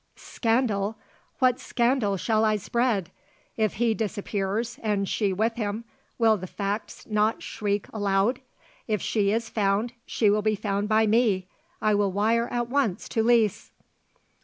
[0.15, 0.97] "Scandal!
[1.37, 3.11] What scandal shall I spread?
[3.55, 5.83] If he disappears and she with him,
[6.17, 8.41] will the facts not shriek aloud?
[8.87, 11.45] If she is found she will be found by me.
[11.83, 13.69] I will wire at once to Lise."